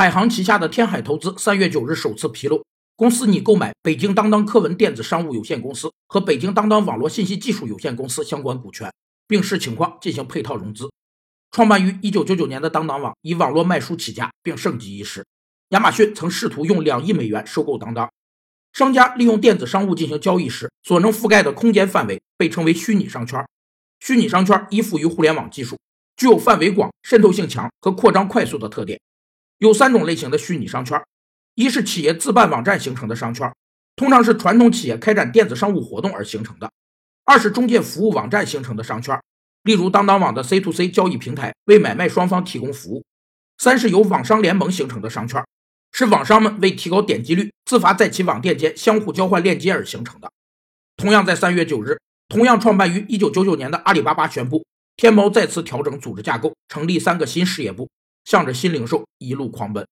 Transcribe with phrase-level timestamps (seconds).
[0.00, 2.64] 海航旗下的天海投资三月九日首次披露，
[2.96, 8.90] 公司拟购买北京当当科文电子商务有限公司和北京当当网络信息技术有限公司相关股权，
[9.28, 10.90] 并视情况进行配套融资。
[11.50, 15.22] 创办于一九九九年的当当网以网络卖书起家，并盛极一时。
[15.68, 18.10] 亚马逊曾试图用两亿美元收购当当。
[18.72, 23.46] 商家利用电子商务进行交易时，所能覆盖的空间范围被称为虚拟商圈。
[23.98, 25.76] 虚拟商圈依附于互联网技术。
[26.16, 28.98] 具有范围广、渗透性强和扩张快速的特点。
[29.60, 30.98] 有三种类型的虚拟商圈：
[31.54, 33.54] 一是企业自办网站形成的商圈，
[33.94, 36.66] 通常是传统企业开展电子商务活动而形成的；
[37.26, 39.20] 二是中介服务网站形成的商圈，
[39.64, 43.02] 例如当当网的 C to C 交易平台为买卖双方提供服务；
[43.58, 45.44] 三是由网商联盟形成的商圈，
[45.92, 50.32] 是网商们为提高点击率，自发在其网店间相互交换链接而形成的。
[50.96, 54.64] 同样在三月九日，同样创办于一九九九年的阿里巴巴宣布。
[54.96, 57.88] 天猫再次调整组织架构，成立三个新事业部，
[58.30, 59.84] 向着新零售一路狂奔。